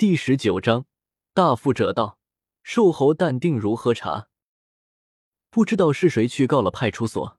[0.00, 0.86] 第十九章，
[1.34, 2.18] 大富者道
[2.64, 4.30] ：“瘦猴淡定如喝茶。”
[5.50, 7.38] 不知道是谁去告了派出所。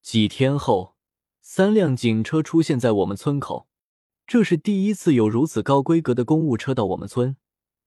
[0.00, 0.96] 几天后，
[1.42, 3.68] 三辆警车出现在我们村口，
[4.26, 7.36] 这是第一次有如此高规格的公务车到我们村，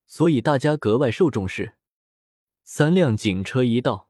[0.08, 1.76] 所以大家格外受重视。
[2.63, 4.08] 三辆警车一到，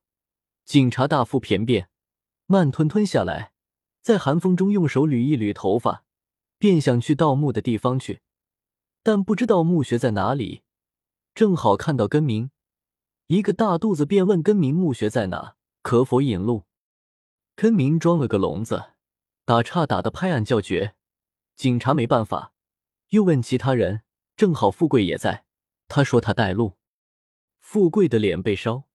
[0.65, 1.89] 警察大腹便便，
[2.45, 3.53] 慢吞吞下来，
[4.03, 6.03] 在寒风中用手捋一捋头发，
[6.59, 8.21] 便想去盗墓的地方去，
[9.07, 10.63] 但不知道墓穴在哪里，
[11.35, 12.49] 正好看到根明。
[13.27, 16.63] 一个大肚子便问根明墓穴在哪，可否引路？
[17.55, 18.93] 根明装了个聋子，
[19.45, 20.95] 打岔打的拍案叫绝。
[21.55, 22.53] 警察没办法，
[23.09, 24.01] 又问其他人，
[24.35, 25.45] 正好富贵也在，
[25.87, 26.73] 他说他带路。
[27.59, 28.85] 富贵的脸被烧，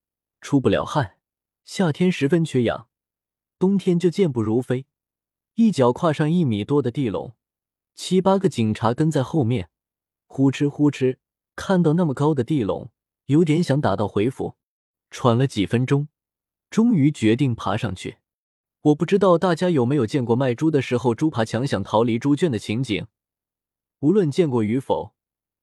[0.41, 1.19] 出不了汗，
[1.63, 2.89] 夏天十分缺氧，
[3.57, 4.85] 冬天就健步如飞，
[5.55, 7.33] 一脚跨上一米多的地垄。
[7.95, 9.69] 七八个警察跟在后面，
[10.33, 11.17] 呼哧呼哧，
[11.57, 12.89] 看到那么高的地笼。
[13.25, 14.55] 有点想打道回府，
[15.09, 16.07] 喘了几分钟，
[16.69, 18.19] 终于决定爬上去。
[18.81, 23.07] 我不知道大家有没有见过卖猪的时候，猪爬墙想逃离猪圈的情景。
[23.99, 25.13] 无论见过与否，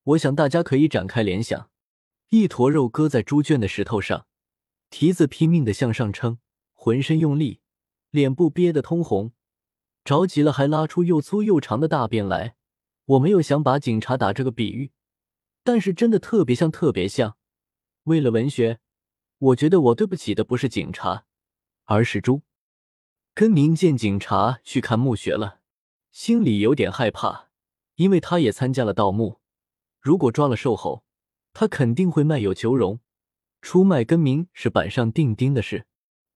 [0.04, 1.70] 我想大家可以展开联想：
[2.28, 4.26] 一坨肉搁在猪圈的石头上，
[4.90, 6.38] 蹄子拼命的向上撑，
[6.74, 7.60] 浑身用力，
[8.10, 9.32] 脸部憋得通红，
[10.04, 12.56] 着急了还拉出又粗又长的大便来。
[13.08, 14.90] 我没有想把警察打这个比喻，
[15.64, 17.38] 但是真的特别像，特别像。
[18.04, 18.80] 为了文学，
[19.38, 21.24] 我觉得我对不起的不是警察，
[21.84, 22.42] 而是猪。
[23.32, 25.60] 根明见警察去看墓穴了，
[26.12, 27.48] 心里有点害怕，
[27.94, 29.40] 因为他也参加了盗墓。
[30.00, 31.02] 如果抓了瘦猴，
[31.54, 33.00] 他肯定会卖友求荣，
[33.62, 35.86] 出卖根明是板上钉钉的事。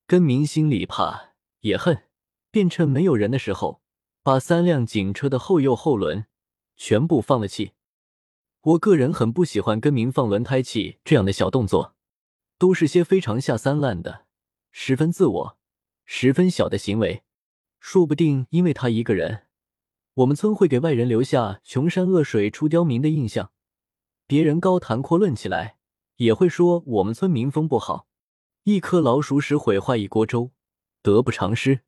[0.07, 2.05] 根明心里怕也恨，
[2.51, 3.83] 便趁没有人的时候，
[4.23, 6.27] 把三辆警车的后右后轮
[6.85, 7.75] 全部放了气。
[8.63, 11.95] 我个人很不喜欢跟民放轮胎气这样的小动作，
[12.59, 14.27] 都是些非常下三滥的、
[14.73, 15.59] 十分自我、
[16.05, 17.23] 十分小的行为。
[17.79, 19.47] 说不定因为他一个人，
[20.15, 23.53] 我们村会给外人留下穷山恶水出刁民的印象。
[24.27, 25.77] 别人高谈阔论起来，
[26.17, 28.09] 也会说我们村民风不好。
[28.65, 30.51] 一颗老鼠屎毁坏一锅粥，
[31.01, 31.83] 得不偿失。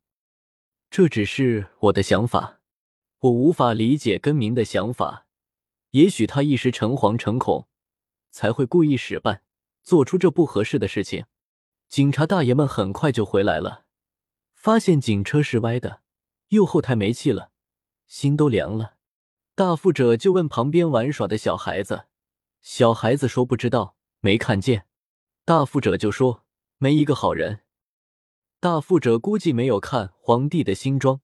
[0.88, 2.60] 这只是我的想法，
[3.24, 5.26] 我无法理解根明的想法。
[5.92, 7.68] 也许他一时诚惶诚恐，
[8.30, 9.40] 才会故意使绊，
[9.82, 11.24] 做出这不合适的事情。
[11.88, 13.84] 警察大爷们很快就回来了，
[14.52, 16.02] 发现警车是歪的，
[16.48, 17.50] 右后胎没气了，
[18.06, 18.96] 心都凉了。
[19.54, 22.04] 大富者就问旁边玩耍的小孩子，
[22.60, 24.84] 小孩子说不知道，没看见。
[25.46, 26.44] 大富者就说
[26.76, 27.60] 没一个好人。
[28.60, 31.20] 大富者估计没有看皇帝的新装，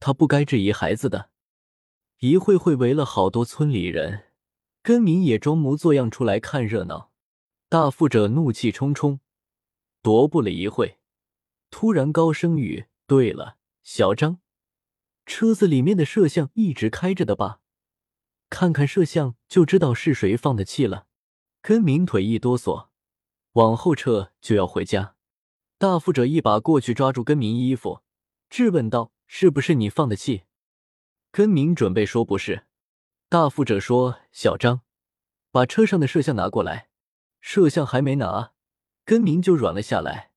[0.00, 1.30] 他不该质疑孩子的。
[2.18, 4.24] 一会会围了好多村里人，
[4.82, 7.10] 根明也装模作样出来看热闹。
[7.68, 9.20] 大富者怒气冲冲，
[10.02, 10.98] 踱步了一会，
[11.70, 14.40] 突然高声语：“对了，小张，
[15.26, 17.60] 车子里面的摄像一直开着的吧？
[18.50, 21.06] 看看摄像就知道是谁放的气了。”
[21.60, 22.88] 根明腿一哆嗦，
[23.52, 25.16] 往后撤就要回家。
[25.76, 28.00] 大富者一把过去抓住根明衣服，
[28.48, 30.42] 质问道：“是不是你放的气？”
[31.30, 32.64] 根明准备说不是，
[33.28, 34.80] 大富者说：“小张，
[35.52, 36.88] 把车上的摄像拿过来。”
[37.40, 38.52] 摄像还没拿，
[39.04, 40.32] 根明就软了下来，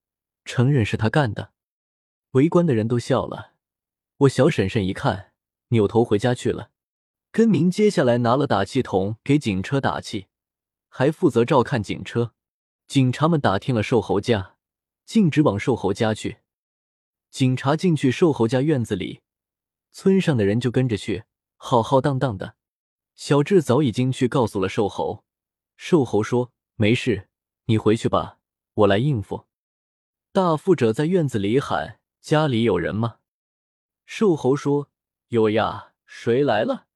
[0.45, 1.51] 承认是他干的。
[2.33, 3.53] 围观的人都笑了。
[4.17, 5.33] 我小婶婶一看，
[5.69, 6.69] 扭头回家去了。
[7.31, 10.27] 根明接下来拿了打气筒给警车打气，
[10.89, 12.33] 还负责照看警车。
[12.87, 14.57] 警察们打听了瘦猴家，
[15.05, 16.40] 径直往瘦猴家去。
[17.31, 19.21] 警察进去瘦猴家院子里。
[19.91, 21.23] 村上的人就跟着去，
[21.55, 22.55] 浩浩荡荡的。
[23.15, 25.23] 小智早已经去告诉了瘦猴，
[25.77, 27.29] 瘦猴说：“没事，
[27.65, 28.39] 你回去吧，
[28.73, 29.45] 我来应付。”
[30.33, 33.17] 大富者在院子里喊：“家里有人吗？”
[34.05, 34.89] 瘦猴说
[35.29, 36.87] ：“有呀，谁来了？”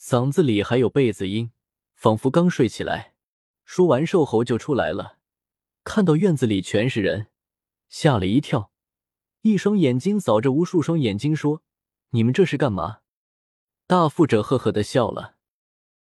[0.00, 1.52] 嗓子里还有被子音，
[1.94, 3.14] 仿佛刚睡起来。
[3.64, 5.18] 说完，瘦猴就出来了，
[5.84, 7.28] 看到院子里全是人，
[7.88, 8.70] 吓了一跳，
[9.48, 11.62] 一双眼睛扫着无数双眼睛，说。
[12.10, 12.98] 你们这是干嘛？
[13.86, 15.35] 大富者呵呵的笑了。